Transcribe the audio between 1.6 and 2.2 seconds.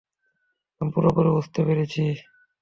পেরেছি।